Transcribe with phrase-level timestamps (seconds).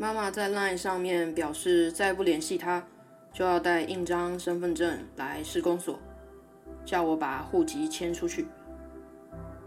[0.00, 2.82] 妈妈在 LINE 上面表示，再不联系她，
[3.34, 5.98] 就要带印章、身份证来施工所，
[6.86, 8.46] 叫我把户籍迁出去。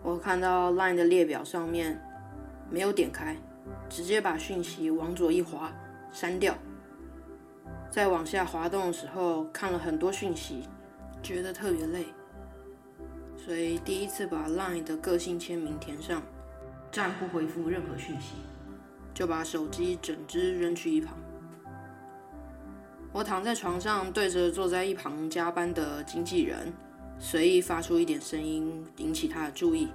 [0.01, 2.01] 我看到 LINE 的列表上面
[2.67, 3.37] 没有点开，
[3.87, 5.71] 直接把讯息往左一滑，
[6.11, 6.55] 删掉。
[7.91, 10.63] 在往下滑动的时候，看了很多讯息，
[11.21, 12.07] 觉得特别累，
[13.37, 16.23] 所以第一次把 LINE 的个性签名填上，
[16.91, 18.33] 暂不回复任何讯息，
[19.13, 21.15] 就把手机整只扔去一旁。
[23.11, 26.73] 我躺在床上，对着坐在一旁加班的经纪人。
[27.19, 29.87] 随意发出一点声音，引起他的注意。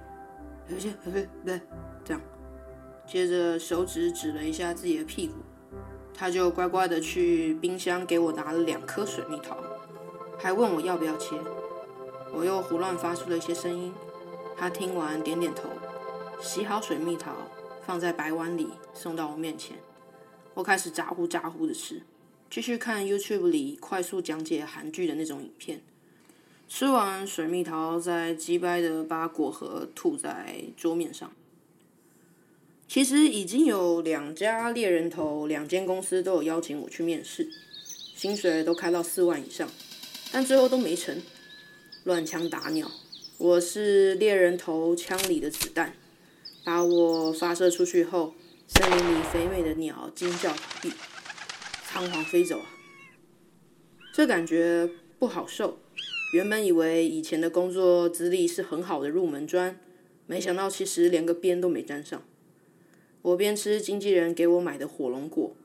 [0.67, 1.61] 不是，不是，不是，
[2.03, 2.21] 这样。
[3.05, 5.33] 接着手指指了一下自己的屁股，
[6.13, 9.57] 他就乖乖的去冰箱给我拿了两颗水蜜桃，
[10.39, 11.35] 还问我要不要切。
[12.33, 13.93] 我又胡乱发出了一些声音，
[14.55, 15.69] 他听完点点头，
[16.39, 17.31] 洗好水蜜桃
[17.89, 19.75] 放在白碗里送到我面前。
[20.53, 22.03] 我开始咋呼咋呼的吃，
[22.47, 25.81] 继续看 YouTube 里快速讲解韩剧的那种影片。
[26.67, 31.33] 吃完水蜜桃，再急掰的把果核吐在桌面上。
[32.87, 37.49] 其实已经有两家猎人头，两间公司都有邀请我去面试，
[38.13, 39.67] 薪水都开到四万以上，
[40.31, 41.19] 但最后都没成。
[42.03, 42.87] 乱枪打鸟，
[43.39, 45.95] 我是猎人头枪里的子弹，
[46.69, 48.35] 把我发射出去后，
[48.67, 50.89] 森林里肥美的鸟惊叫倒
[51.83, 52.65] 仓皇飞走啊！
[54.13, 55.79] 这感觉不好受。
[56.31, 59.79] 原本以为以前的工作资历是很好的入门砖，
[60.27, 62.21] 没想到其实连个边都没沾上。
[63.23, 65.55] 我边吃经纪人给我买的火龙果，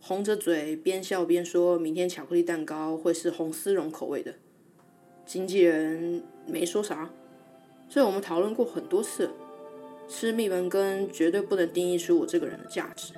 [0.00, 4.36] 红着嘴边笑边说明天巧克力蛋糕会是红丝绒口味的。
[5.26, 7.10] 经纪人没说啥，
[7.90, 9.28] 这我们讨论过很多次。
[10.08, 13.14] 吃蜜文根绝对不能定义出我这个人的价值。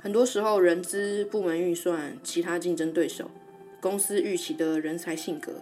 [0.00, 3.30] 很多时候，人资、部门预算、其他竞争对手、
[3.80, 5.52] 公司预期的人才性格。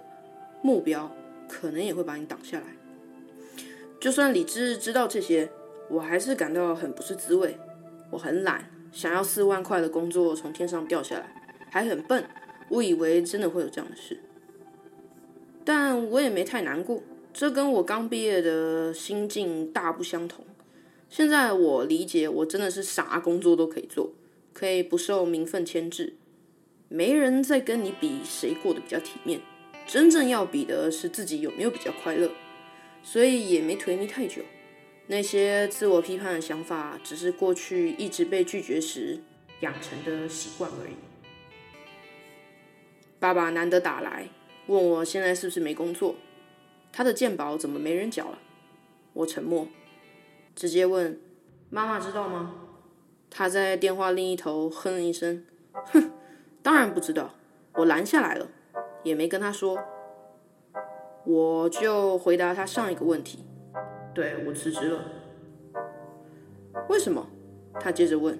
[0.62, 1.14] 目标
[1.48, 2.66] 可能也会把你挡下来。
[4.00, 5.50] 就算理智知道这些，
[5.88, 7.56] 我还是感到很不是滋味。
[8.10, 11.32] 我很懒，想要四万块的工作从天上掉下来，
[11.70, 12.24] 还很笨，
[12.70, 14.18] 误以为真的会有这样的事。
[15.64, 20.44] 但我也没太难过，这跟我刚毕业的心境大不相同。
[21.08, 24.12] 现在我理解，我真的是啥工作都可以做，
[24.52, 26.14] 可以不受名分牵制，
[26.88, 29.40] 没人在跟你比谁过得比较体面。
[29.86, 32.30] 真正要比的是自己有没有比较快乐，
[33.02, 34.42] 所以也没颓靡太久。
[35.08, 39.20] 那些自我批判的想法，只是过去一直被拒绝时
[39.60, 40.92] 养成的习惯而已。
[43.18, 44.28] 爸爸难得打来，
[44.66, 46.14] 问我现在是不是没工作，
[46.92, 48.38] 他的鉴宝怎么没人缴了？
[49.14, 49.66] 我沉默，
[50.54, 51.18] 直接问
[51.70, 52.54] 妈妈知道吗？
[53.30, 56.10] 他在电话另一头哼了一声，哼，
[56.62, 57.34] 当然不知道，
[57.74, 58.46] 我拦下来了。
[59.02, 59.78] 也没跟他说，
[61.24, 63.44] 我就回答他上一个问题。
[64.14, 65.00] 对我辞职了，
[66.88, 67.26] 为什么？
[67.80, 68.38] 他接着问。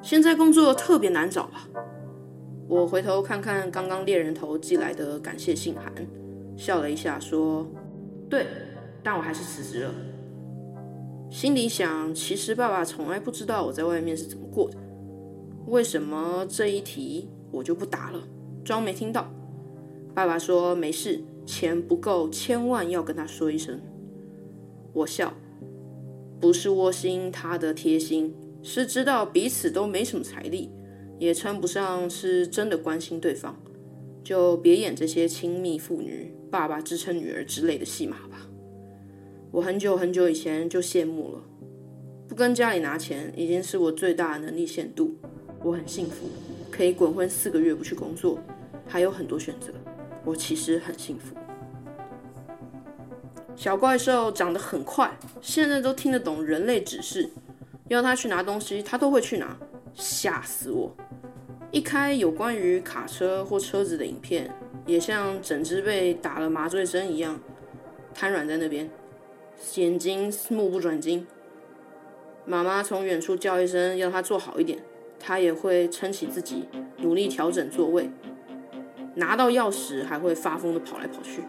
[0.00, 1.68] 现在工作特别难找吧？
[2.68, 5.92] 我回头看看刚刚猎人头寄来的感谢信函，
[6.56, 7.66] 笑了一下说
[8.32, 8.46] ：“对，
[9.02, 9.94] 但我还是辞职了。”
[11.30, 14.78] 心里想，其实爸爸从来不知道我在外面是怎么过的。
[15.66, 18.26] 为什么这一题我就不答了，
[18.64, 19.30] 装没听到？
[20.14, 23.78] 爸爸说：“没事，钱不够，千万要跟他说一声。”
[24.94, 25.34] 我笑，
[26.40, 30.70] 不是窝心他的贴心，是知道彼此都没什么财力，
[31.18, 33.54] 也称不上是真的关心对方，
[34.24, 38.46] 就别演这些亲密父女、爸爸支撑女儿之类的戏码吧。
[39.50, 41.42] 我很久很久以前就羡慕了，
[42.28, 45.16] 不跟家里拿钱已经是我最大的能力限度。
[45.64, 46.28] 我很幸福，
[46.70, 48.38] 可以滚混四个月不去工作，
[48.86, 49.72] 还有很多选择。
[50.26, 51.34] 我其实很幸福。
[53.56, 55.10] 小怪兽长得很快，
[55.40, 57.30] 现在都听得懂人类指示，
[57.88, 59.56] 要他去拿东西，他都会去拿，
[59.94, 60.94] 吓死我！
[61.70, 64.50] 一开有关于卡车或车子的影片，
[64.86, 67.40] 也像整只被打了麻醉针一样，
[68.14, 68.90] 瘫软在那边，
[69.76, 71.26] 眼睛目不转睛。
[72.44, 74.80] 妈妈从远处叫一声，要他坐好一点，
[75.20, 76.68] 他也会撑起自己，
[76.98, 78.10] 努力调整座位。
[79.14, 81.42] 拿到钥匙还会发疯的跑来跑去。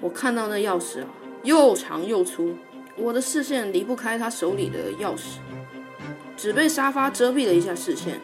[0.00, 1.08] 我看到那钥匙啊，
[1.42, 2.54] 又长又粗，
[2.96, 5.38] 我的视线离不开他手里的钥匙，
[6.36, 8.20] 只被沙发遮蔽了一下视线。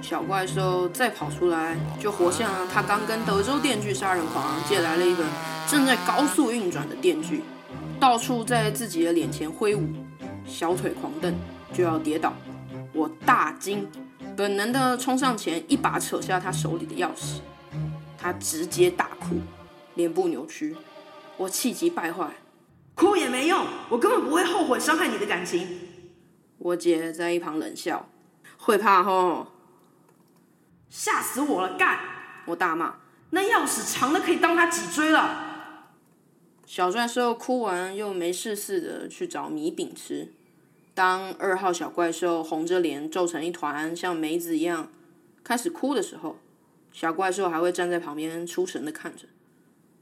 [0.00, 5.24] 小怪兽再跑出来，就活像他刚跟德州电锯杀人狂借来了一个
[5.66, 7.42] 正在高速运转的电锯，
[8.00, 9.88] 到处在自己的脸前挥舞，
[10.46, 11.34] 小腿狂蹬
[11.72, 12.32] 就要跌倒。
[12.94, 13.86] 我大惊，
[14.36, 17.40] 本能的冲上前，一把扯下他手里的钥匙。
[18.16, 19.36] 他直接大哭，
[19.94, 20.74] 脸部扭曲。
[21.36, 22.28] 我气急败坏，
[22.94, 25.68] 哭也没用，我根本不会后悔伤害你的感情。
[26.58, 28.08] 我姐在一旁冷笑，
[28.56, 29.46] 会怕吼？
[30.90, 31.76] 吓死我了！
[31.76, 31.98] 干！
[32.46, 32.96] 我大骂，
[33.30, 35.44] 那钥匙长的可以当他脊椎了。
[36.64, 40.32] 小怪兽哭完，又没事似的去找米饼吃。
[40.94, 44.90] 当二号小怪兽红着脸皱成一团，像梅子一样
[45.44, 46.38] 开始哭的时候，
[46.92, 49.26] 小怪兽还会站在旁边出神的看着，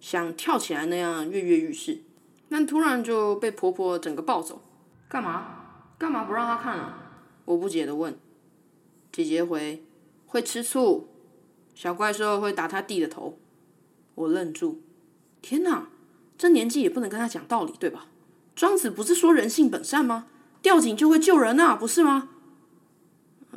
[0.00, 2.02] 像跳起来那样跃跃欲试。
[2.48, 4.62] 但突然就被婆婆整个抱走。
[5.08, 5.48] 干嘛？
[5.98, 6.98] 干嘛不让他看啊？
[7.44, 8.16] 我不解的问。
[9.12, 9.84] 姐姐回：
[10.26, 11.08] 会吃醋。
[11.75, 13.38] 小怪兽会打他弟的头。
[14.14, 14.82] 我愣住。
[15.43, 15.88] 天哪！
[16.38, 18.08] 这年纪也不能跟他讲道理，对吧？
[18.55, 20.26] 庄子不是说人性本善吗？
[20.61, 22.28] 吊井就会救人啊，不是吗？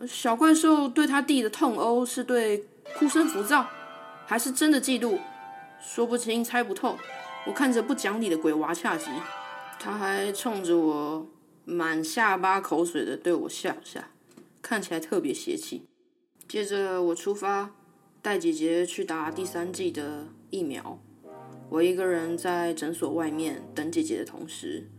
[0.08, 2.66] 小怪兽对他弟的痛殴是对
[2.98, 3.68] 哭声浮躁，
[4.26, 5.20] 还是真的嫉妒？
[5.82, 6.98] 说不清，猜不透。
[7.48, 9.06] 我看着不讲理的鬼娃恰吉，
[9.80, 11.28] 他还冲着我
[11.66, 14.10] 满下巴口水的对我笑下，
[14.62, 15.84] 看起来特别邪气。
[16.50, 17.70] 接着我出发，
[18.24, 21.00] 带姐姐去打第三季的疫苗。
[21.70, 24.90] 我一个人在诊所外面等姐姐的同时，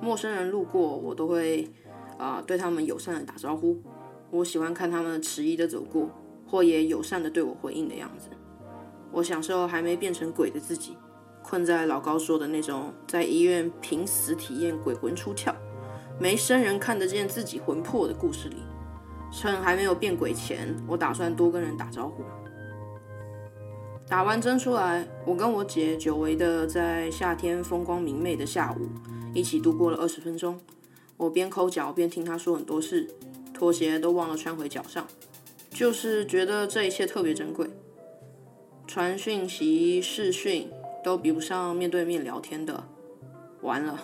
[0.00, 1.68] 陌生人路过，我都会
[2.16, 3.82] 啊对他们友善的打招呼。
[4.30, 6.08] 我喜欢看他们迟疑的走过，
[6.46, 8.28] 或也友善的对我回应的样子。
[9.10, 10.96] 我享受还没变成鬼的自己，
[11.42, 15.52] 困在老高说的那种在医院凭死体验鬼魂出窍，
[16.20, 18.58] 没生人看得见自己魂魄的故事里。
[19.30, 22.22] 趁还没有变鬼前，我打算多跟人打招呼。
[24.08, 28.88] 打完针出来，我跟我姐久违的在夏天风光明媚的下午
[29.32, 30.58] 一起度过了二十分钟。
[31.16, 33.08] 我边抠脚边听她说很多事，
[33.54, 35.06] 拖鞋都忘了穿回脚上，
[35.70, 37.70] 就是觉得这一切特别珍贵。
[38.88, 40.68] 传讯息、视讯
[41.04, 42.82] 都比不上面对面聊天的。
[43.60, 43.96] 完了，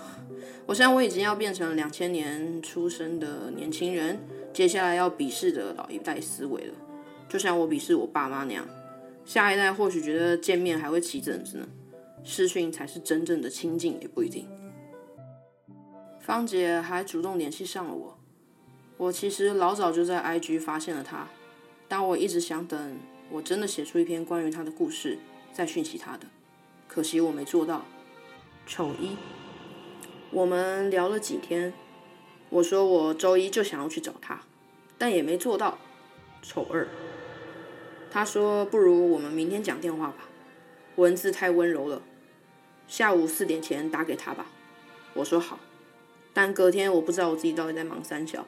[0.67, 4.21] 我想我已经要变成两千年出生的年轻人，
[4.57, 6.75] 接下来要鄙视的老一代思维了，
[7.29, 8.67] 就像我鄙视我爸妈那样。
[9.27, 11.69] 下一代或许觉得见面还会起疹子呢，
[12.25, 14.49] 视讯才是真正的亲近，也不一定。
[16.21, 18.19] 芳姐还主动联系上了我，
[18.97, 21.29] 我其实老早就在 IG 发现了她，
[21.87, 22.99] 但我一直想等
[23.31, 25.19] 我真的写出一篇关于她的故事
[25.53, 26.27] 再讯息她的，
[26.89, 27.85] 可惜我没做到。
[28.67, 29.19] 丑一，
[30.31, 31.75] 我们聊了几天，
[32.49, 34.41] 我说我周一就想要去找她，
[34.97, 35.79] 但也没做到。
[36.43, 36.87] 丑二。
[38.11, 40.29] 他说：“不如我们明天讲电话吧，
[40.95, 42.01] 文字太温柔了。
[42.89, 44.47] 下午四点前打给他吧。”
[45.13, 45.59] 我说好，
[46.33, 48.47] 但隔天我不知道我自己到底在忙三小，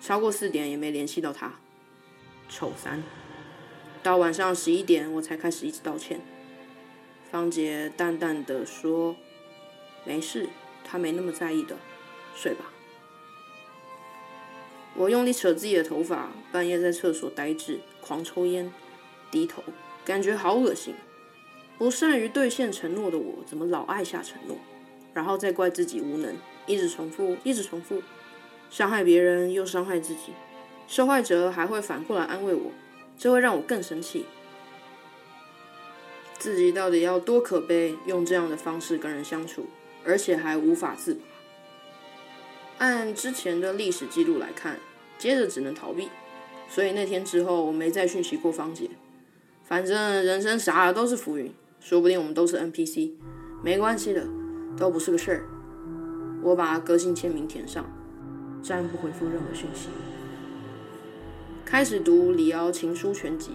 [0.00, 1.54] 超过四点也没联系到他。
[2.48, 3.02] 丑三，
[4.02, 6.20] 到晚上十一点我才开始一直道歉。
[7.30, 9.16] 方杰淡淡的说
[10.04, 10.48] ：“没事，
[10.84, 11.76] 他没那么在意的，
[12.36, 12.72] 睡吧。”
[14.98, 18.72] 我用力扯自己的头发，半夜在厕所呆滞，狂抽烟。
[19.30, 19.62] 低头，
[20.04, 20.92] 感觉好恶心。
[21.78, 24.58] 不善于兑现承诺的我，怎么老爱下承诺，
[25.14, 26.34] 然后再怪自己无能，
[26.66, 28.02] 一直重复，一直重复，
[28.70, 30.32] 伤害别人又伤害自己，
[30.88, 32.72] 受害者还会反过来安慰我，
[33.16, 34.26] 这会让我更生气。
[36.38, 39.66] 自己到底要多可悲，用这样的方式跟人相处，
[40.04, 41.20] 而且还无法自拔。
[42.78, 44.78] 按之前的历史记录来看，
[45.18, 46.08] 接着只能逃避，
[46.68, 48.88] 所以那天之后，我没再讯息过芳姐。
[49.64, 53.12] 反正人生啥都是浮云，说不定我们都是 NPC，
[53.62, 54.26] 没关系的，
[54.76, 55.44] 都不是个事儿。
[56.42, 57.84] 我把个性签名填上，
[58.62, 59.88] 暂不回复任何讯息。
[61.64, 63.50] 开始读李敖情书全集。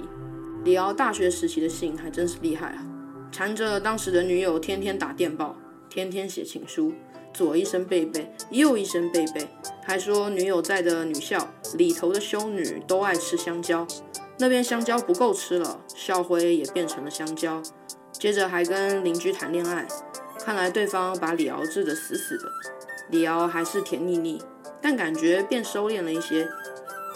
[0.64, 2.86] 李敖大学时期的信还真是厉害啊，
[3.32, 5.58] 缠着当时的女友天天打电报，
[5.90, 6.94] 天天写情书，
[7.34, 9.48] 左一声贝贝，右一声贝贝，
[9.84, 13.88] 还说女友在的女校里头的修女都爱吃香蕉。
[14.38, 17.62] 那边香蕉不够吃了，校徽也变成了香蕉。
[18.12, 19.88] 接着还跟邻居谈恋爱，
[20.40, 22.44] 看来对方把李敖治得死死的。
[23.10, 24.42] 李敖还是甜腻腻，
[24.82, 26.48] 但感觉变收敛了一些。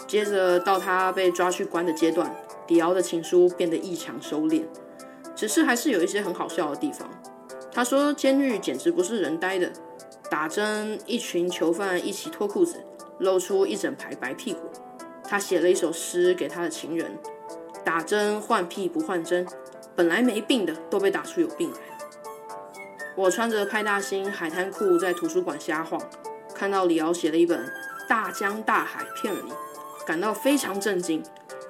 [0.06, 2.34] 接着到他被抓去关的阶段，
[2.66, 4.64] 李敖的情书变得异常收敛，
[5.36, 7.08] 只是还是有一些很好笑的地方。
[7.70, 9.70] 他说监狱简直不是人待的，
[10.30, 12.84] 打针一群囚犯一起脱裤子，
[13.18, 14.60] 露出一整排白屁股。
[15.24, 17.18] 他写了一首诗给他的情人，
[17.84, 19.46] 打针换屁不换针，
[19.94, 21.82] 本来没病的都被打出有病来了。
[23.16, 26.00] 我穿着派大星海滩裤在图书馆瞎晃，
[26.54, 27.58] 看到李敖写了一本
[28.08, 29.50] 《大江大海骗了你》，
[30.06, 31.22] 感到非常震惊。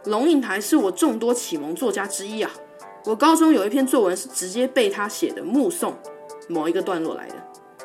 [0.04, 2.50] 龙应台是我众多启蒙作家之一啊。
[3.04, 5.96] 我高中有一篇作文是直接背他写的目送
[6.48, 7.34] 某一个段落来的，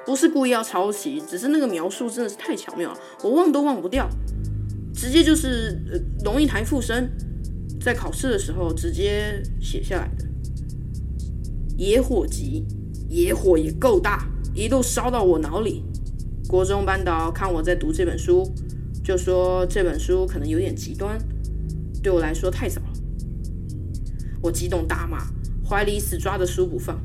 [0.05, 4.09] 不是故意要抄袭，只是那个描述真的是太巧妙了，我忘都忘不掉。
[4.93, 7.11] 直接就是呃龙应台附身，
[7.81, 10.25] 在考试的时候直接写下来的。
[11.77, 12.65] 野火急，
[13.09, 15.83] 野火也够大，一路烧到我脑里。
[16.47, 18.47] 国中班导看我在读这本书，
[19.03, 21.17] 就说这本书可能有点极端，
[22.03, 22.93] 对我来说太早了。
[24.41, 25.25] 我激动大骂，
[25.67, 27.01] 怀里死抓着书不放。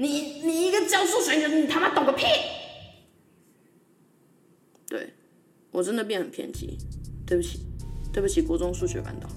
[0.00, 2.24] 你你一个教数学的，你他妈懂个屁！
[4.86, 5.12] 对
[5.72, 6.78] 我真的变很偏激，
[7.26, 7.66] 对不起，
[8.12, 9.28] 对不起，国中数学班导。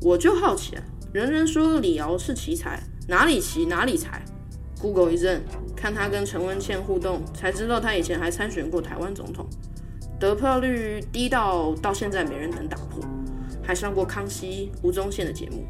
[0.00, 4.24] 我就好奇啊，人人说李敖是奇才，哪里奇哪里才
[4.80, 5.42] ？Google 一阵，
[5.76, 9.46] 看他跟陈文茜互动，才知道他以前还参选过台湾总统，
[10.18, 13.04] 得票率低到到现在没人能打破，
[13.62, 15.66] 还上过康熙、吴宗宪的节目。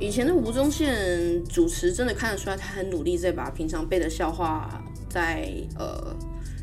[0.00, 5.48] 以前的吴宗宪主持真的看得出来，他很努力在把平常背的笑话，在
[5.78, 6.14] 呃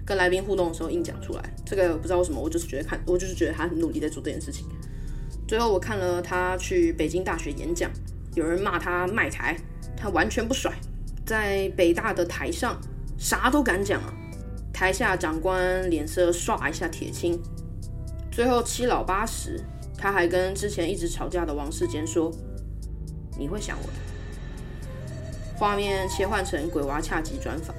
[0.05, 1.41] 跟来宾互动的时候硬讲出来。
[1.65, 4.67] 这个不知道为什么，我就是觉得看，我就是觉得他很努力在做这件事情。
[5.47, 7.89] 最后我看了他去北京大学演讲，
[8.35, 9.57] 有人骂他卖台，
[9.95, 10.71] 他完全不甩，
[11.25, 12.79] 在北大的台上
[13.17, 14.13] 啥都敢讲啊，
[14.73, 17.41] 台下长官脸色唰一下铁青。
[18.29, 19.59] 最后七老八十，
[19.97, 22.29] 他还跟之前一直吵架的王世坚说。
[23.37, 23.93] 你会想我的。
[25.57, 27.75] 画面切换成鬼娃恰吉专访，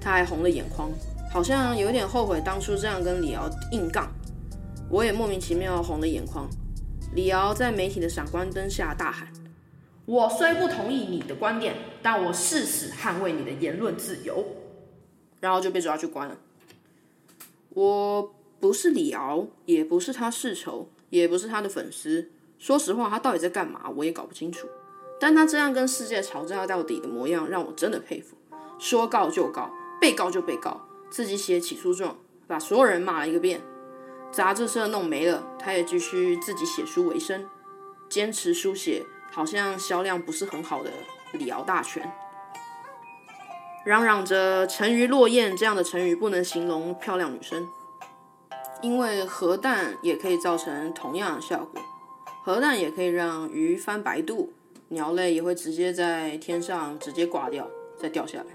[0.00, 0.90] 他还红了眼眶，
[1.32, 4.10] 好像有点后悔当初这样跟李敖硬杠。
[4.90, 6.50] 我也莫名其妙红了眼眶。
[7.14, 9.28] 李敖在媒体的闪光灯下大喊
[10.06, 14.44] ：“我虽不同意你的观点，但我誓死捍卫你的言论自由。”
[15.40, 16.36] 然后就被抓去关了。
[17.70, 22.30] 我不是李敖，也不是他世仇，也不是他的粉丝。
[22.58, 24.66] 说实话，他到底在干嘛，我也搞不清楚。
[25.20, 28.36] 但他这样跟世界吵架到底的模样，让我真的佩服。
[28.78, 33.60] 说告就告，被告就被告，自己写起诉状，把所有人骂了一个遍。
[34.32, 37.46] 杂志社弄没了，他也继续自己写书为生，
[38.08, 40.90] 坚持书写，好像销量不是很好的
[41.32, 42.10] 李敖大全。
[43.84, 47.68] 嚷嚷着“沉鱼落雁”这样的成语不能形容漂亮女生，
[48.80, 51.82] 因为核弹也可以造成同样的效果，
[52.44, 54.52] 核弹也可以让鱼翻白肚。
[54.92, 58.46] 鸟类也会直接在天上直接挂掉，再掉下来。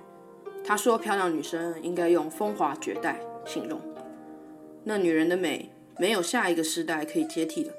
[0.65, 3.79] 他说：“漂亮女生应该用风华绝代形容，
[4.83, 7.71] 那女人的美没有下一个时代可以接替的。”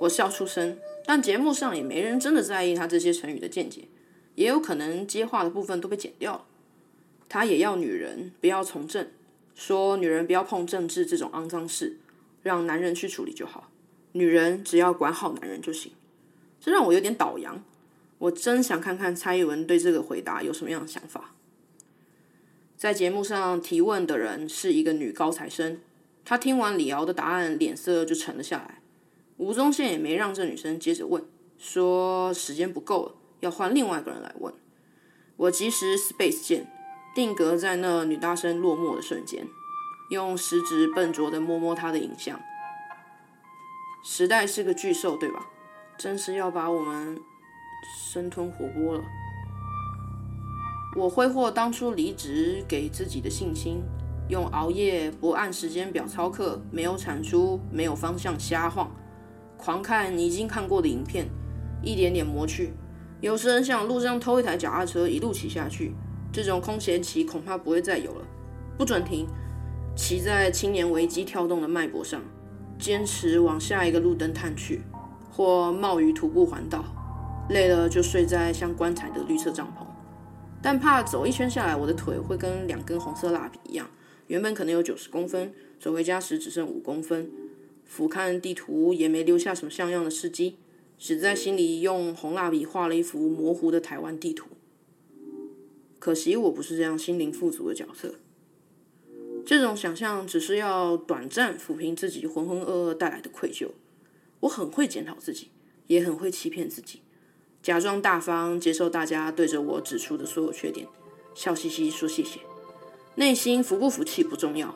[0.00, 3.82] 我笑出声，但节目上也没人真的在意他这些成语的见解，
[4.34, 6.46] 也有可能接话的部分都被剪掉了。
[7.28, 9.06] 他也要女人不要从政，
[9.54, 11.98] 说女人不要碰政治这种肮脏事，
[12.42, 13.70] 让男人去处理就好，
[14.10, 15.92] 女人只要管好男人就行。
[16.60, 17.64] 这让我有点倒洋，
[18.18, 21.32] 我真想看看蔡英文对这个回答有什么样的想法。
[22.76, 25.80] 在节目上提问的人是一个女高材生，
[26.24, 28.80] 她听完李敖的答案，脸色就沉了下来。
[29.38, 31.24] 吴宗宪也没让这女生接着问，
[31.58, 34.52] 说时间不够了，要换另外一个人来问。
[35.36, 36.70] 我及时 space 键，
[37.14, 39.46] 定格在那女大生落寞的瞬间，
[40.10, 42.38] 用食指笨拙的摸摸她的影像。
[44.04, 45.46] 时代是个巨兽，对吧？
[46.00, 47.20] 真是要把我们
[48.08, 49.04] 生吞活剥了！
[50.96, 53.82] 我挥霍当初离职给自己的信心，
[54.26, 58.90] 用熬夜不按时间表操课，没有产出，没有方向瞎晃，
[59.58, 61.28] 狂看你已经看过的影片，
[61.82, 62.72] 一点点磨去。
[63.20, 65.92] 有时很想路上偷一台脚踏车一路骑下去，
[66.32, 68.24] 这种空闲骑恐怕不会再有了。
[68.78, 69.26] 不准停，
[69.94, 72.22] 骑在青年危机跳动的脉搏上，
[72.78, 74.80] 坚持往下一个路灯探去。
[75.30, 76.84] 或冒雨徒步环岛，
[77.48, 79.84] 累了就睡在像棺材的绿色帐篷，
[80.62, 83.88] 但怕走一圈下来，我的腿会跟两根红色蜡笔一样，
[84.26, 87.30] 原本可能有九十公分，走回家时只剩五公分。
[87.84, 90.58] 俯瞰地图也没留下什么像样的事迹，
[90.96, 94.50] 只在心里用红蜡笔画了一幅模糊的台湾地图。
[95.98, 98.14] 可惜我不是这样心灵富足的角色，
[99.44, 103.70] 这种想象只是要短暂抚平自己浑浑噩噩带来的愧疚。
[104.40, 105.48] 我很会检讨自己，
[105.86, 107.02] 也很会欺骗自己，
[107.62, 110.86] 假装大方接受大家对着我指出的所有缺点，
[111.34, 112.40] 笑嘻嘻说谢谢，
[113.16, 114.74] 内心服不服气不重要，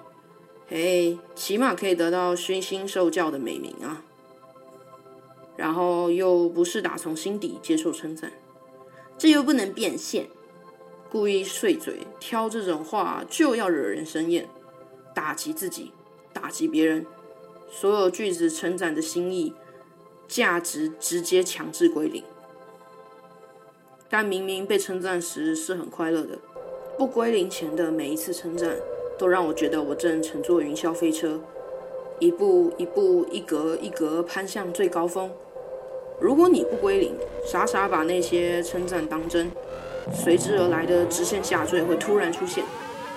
[0.69, 4.03] 嘿，起码可以得到熏心受教的美名啊。
[5.57, 8.33] 然后又不是打从心底接受称赞，
[9.17, 10.27] 这又不能变现，
[11.09, 14.49] 故意碎嘴挑这种话就要惹人生厌，
[15.15, 15.93] 打击自己，
[16.33, 17.07] 打击别人。
[17.77, 19.53] 所有句子承载的心意、
[20.29, 22.23] 价值直接强制归零。
[24.09, 26.39] 但明明被称赞时是很快乐的，
[26.97, 28.77] 不归零前的每一次称赞，
[29.19, 31.41] 都让我觉得我正乘坐云霄飞车，
[32.21, 35.29] 一步一步、一格一格攀向最高峰。
[36.21, 37.13] 如果你不归零，
[37.45, 39.51] 傻傻把那些称赞当真，
[40.15, 42.63] 随之而来的直线下坠会突然出现，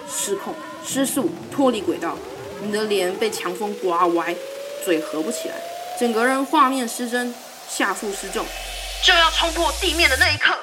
[0.08, 0.52] 失控、
[0.84, 2.18] 失速、脱离轨道，
[2.62, 4.36] 你的脸被强风刮歪，
[4.84, 5.56] 嘴合不起来，
[6.00, 7.34] 整个人画面失真，
[7.68, 8.46] 下腹失重，
[9.04, 10.58] 就要冲破地面的那一刻。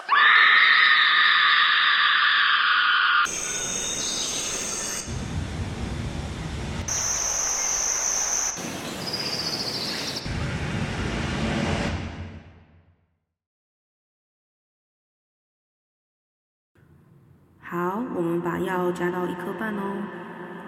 [17.61, 20.24] 好，我们把药加到一颗半哦。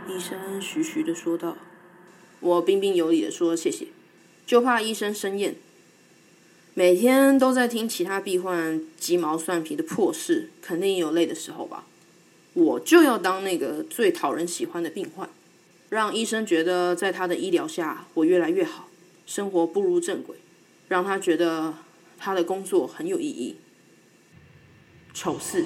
[0.09, 1.57] 医生徐徐的说道。
[2.41, 3.87] 我彬彬有礼的说谢谢，
[4.47, 5.57] 就怕医生生厌。
[6.75, 11.87] 每天都在听其他病患鸡毛蒜皮的破事，肯定有累的时候吧？
[12.53, 15.29] 我就要当那个最讨人喜欢的病患，
[15.89, 18.89] 让医生觉得在他的医疗下我越来越好，
[19.27, 20.37] 生活步入正轨，
[20.89, 21.75] 让他觉得
[22.19, 23.57] 他的工作很有意义。
[25.15, 25.65] 丑事。